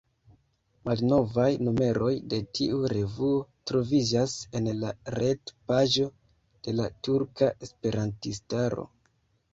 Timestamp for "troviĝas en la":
3.71-4.95